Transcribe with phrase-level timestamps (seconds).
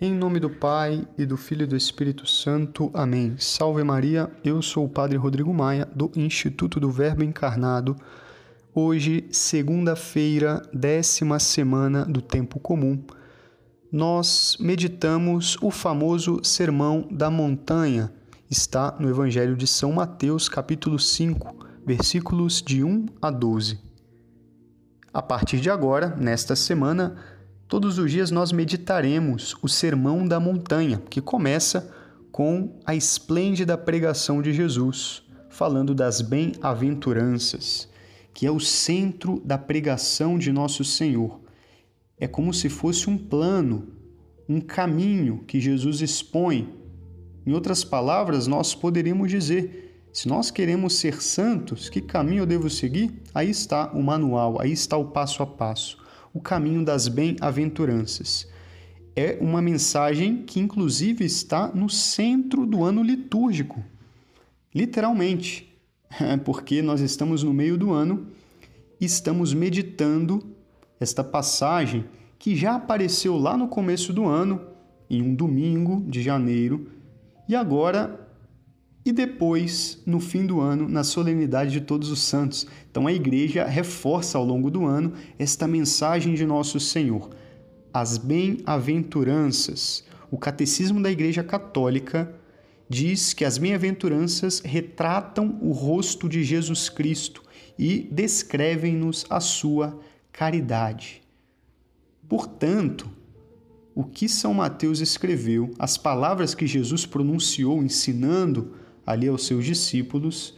[0.00, 2.88] Em nome do Pai e do Filho e do Espírito Santo.
[2.94, 3.34] Amém.
[3.36, 7.96] Salve Maria, eu sou o Padre Rodrigo Maia, do Instituto do Verbo Encarnado.
[8.72, 13.02] Hoje, segunda-feira, décima semana do Tempo Comum,
[13.90, 18.12] nós meditamos o famoso Sermão da Montanha.
[18.48, 23.80] Está no Evangelho de São Mateus, capítulo 5, versículos de 1 a 12.
[25.12, 27.16] A partir de agora, nesta semana,
[27.68, 31.94] Todos os dias nós meditaremos o Sermão da Montanha, que começa
[32.32, 37.86] com a esplêndida pregação de Jesus, falando das bem-aventuranças,
[38.32, 41.42] que é o centro da pregação de nosso Senhor.
[42.16, 43.88] É como se fosse um plano,
[44.48, 46.72] um caminho que Jesus expõe.
[47.44, 52.70] Em outras palavras, nós poderíamos dizer: se nós queremos ser santos, que caminho eu devo
[52.70, 53.22] seguir?
[53.34, 58.48] Aí está o manual, aí está o passo a passo o caminho das bem-aventuranças.
[59.16, 63.82] É uma mensagem que, inclusive, está no centro do ano litúrgico.
[64.74, 65.76] Literalmente,
[66.44, 68.28] porque nós estamos no meio do ano
[69.00, 70.54] e estamos meditando
[71.00, 72.04] esta passagem
[72.38, 74.60] que já apareceu lá no começo do ano,
[75.10, 76.90] em um domingo de janeiro,
[77.48, 78.27] e agora
[79.08, 82.66] e depois, no fim do ano, na solenidade de Todos os Santos.
[82.90, 87.30] Então a igreja reforça ao longo do ano esta mensagem de nosso Senhor,
[87.90, 90.04] as bem-aventuranças.
[90.30, 92.34] O catecismo da Igreja Católica
[92.86, 97.42] diz que as bem-aventuranças retratam o rosto de Jesus Cristo
[97.78, 99.98] e descrevem-nos a sua
[100.30, 101.22] caridade.
[102.28, 103.08] Portanto,
[103.94, 108.74] o que São Mateus escreveu, as palavras que Jesus pronunciou ensinando
[109.08, 110.54] ali aos seus discípulos,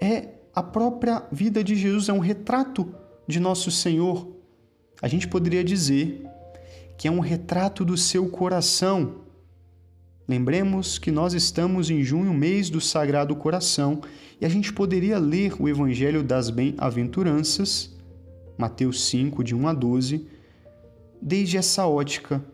[0.00, 2.94] é a própria vida de Jesus, é um retrato
[3.26, 4.36] de nosso Senhor.
[5.02, 6.24] A gente poderia dizer
[6.96, 9.22] que é um retrato do seu coração.
[10.28, 14.00] Lembremos que nós estamos em junho, mês do Sagrado Coração,
[14.40, 17.96] e a gente poderia ler o Evangelho das Bem-aventuranças,
[18.56, 20.24] Mateus 5, de 1 a 12,
[21.20, 22.44] desde essa ótica.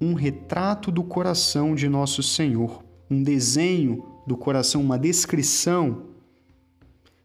[0.00, 6.06] Um retrato do coração de nosso Senhor um desenho do coração, uma descrição,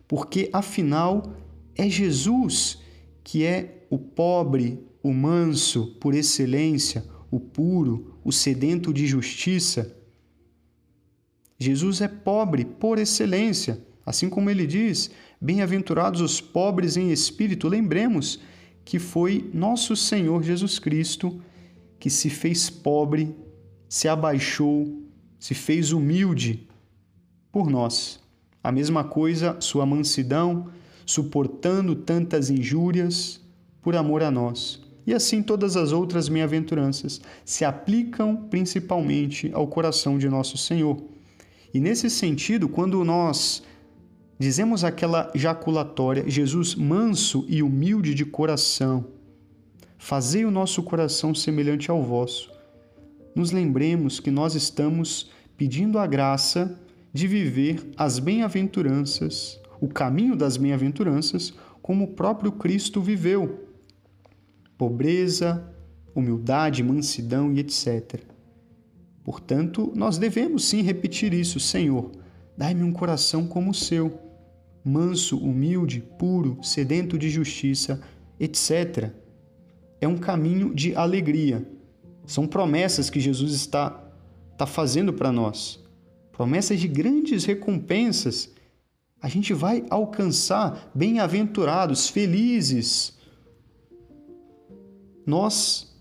[0.07, 1.33] porque afinal
[1.75, 2.79] é Jesus
[3.23, 9.95] que é o pobre, o manso por excelência, o puro, o sedento de justiça.
[11.57, 17.67] Jesus é pobre por excelência, assim como ele diz: Bem-aventurados os pobres em espírito.
[17.67, 18.39] Lembremos
[18.83, 21.41] que foi nosso Senhor Jesus Cristo
[21.99, 23.35] que se fez pobre,
[23.87, 25.03] se abaixou,
[25.41, 26.67] se fez humilde
[27.51, 28.19] por nós.
[28.63, 30.69] A mesma coisa, sua mansidão,
[31.03, 33.41] suportando tantas injúrias
[33.81, 34.79] por amor a nós.
[35.05, 41.03] E assim todas as outras bem-aventuranças se aplicam principalmente ao coração de nosso Senhor.
[41.73, 43.63] E nesse sentido, quando nós
[44.37, 49.07] dizemos aquela jaculatória, Jesus manso e humilde de coração,
[49.97, 52.50] fazei o nosso coração semelhante ao vosso
[53.35, 56.79] nos lembremos que nós estamos pedindo a graça
[57.13, 63.67] de viver as bem-aventuranças, o caminho das bem-aventuranças, como o próprio Cristo viveu.
[64.77, 65.73] Pobreza,
[66.15, 68.21] humildade, mansidão e etc.
[69.23, 72.11] Portanto, nós devemos sim repetir isso, Senhor,
[72.57, 74.19] dai-me um coração como o seu,
[74.83, 78.01] manso, humilde, puro, sedento de justiça,
[78.39, 79.11] etc.
[79.99, 81.67] É um caminho de alegria
[82.31, 84.01] são promessas que Jesus está,
[84.53, 85.83] está fazendo para nós.
[86.31, 88.49] Promessas de grandes recompensas.
[89.21, 93.17] A gente vai alcançar bem-aventurados, felizes.
[95.27, 95.93] Nós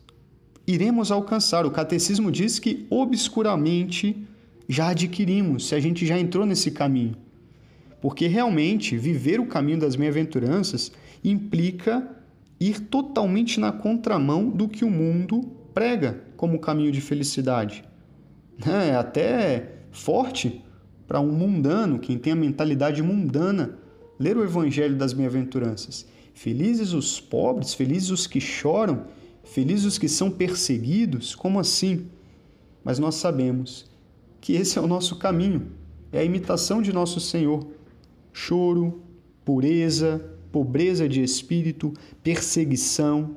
[0.64, 1.66] iremos alcançar.
[1.66, 4.24] O catecismo diz que obscuramente
[4.68, 7.16] já adquirimos, se a gente já entrou nesse caminho.
[8.00, 10.92] Porque realmente viver o caminho das bem-aventuranças
[11.24, 12.08] implica
[12.60, 17.84] ir totalmente na contramão do que o mundo prega como caminho de felicidade.
[18.66, 20.64] É até forte
[21.06, 23.78] para um mundano, quem tem a mentalidade mundana,
[24.18, 26.06] ler o Evangelho das Bem-aventuranças.
[26.34, 29.06] Felizes os pobres, felizes os que choram,
[29.42, 31.34] felizes os que são perseguidos.
[31.34, 32.06] Como assim?
[32.84, 33.90] Mas nós sabemos
[34.40, 35.72] que esse é o nosso caminho,
[36.12, 37.66] é a imitação de nosso Senhor.
[38.32, 39.02] Choro,
[39.44, 41.92] pureza, pobreza de espírito,
[42.22, 43.36] perseguição,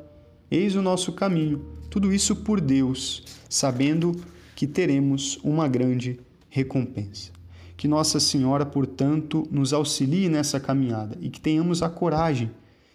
[0.55, 4.15] eis o nosso caminho tudo isso por Deus, sabendo
[4.55, 6.19] que teremos uma grande
[6.49, 7.31] recompensa.
[7.77, 12.49] Que Nossa Senhora, portanto, nos auxilie nessa caminhada e que tenhamos a coragem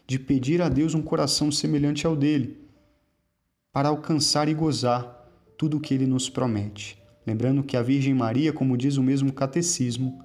[0.05, 2.57] de pedir a Deus um coração semelhante ao dele,
[3.73, 6.99] para alcançar e gozar tudo o que ele nos promete.
[7.25, 10.21] Lembrando que a Virgem Maria, como diz o mesmo catecismo,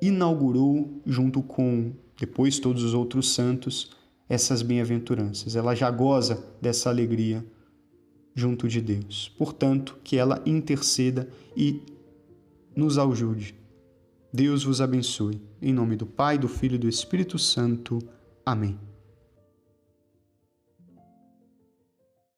[0.00, 3.90] inaugurou, junto com depois todos os outros santos,
[4.28, 5.56] essas bem-aventuranças.
[5.56, 7.44] Ela já goza dessa alegria
[8.34, 9.32] junto de Deus.
[9.38, 11.82] Portanto, que ela interceda e
[12.74, 13.54] nos ajude.
[14.32, 15.40] Deus vos abençoe.
[15.62, 17.98] Em nome do Pai, do Filho e do Espírito Santo.
[18.44, 18.78] Amém.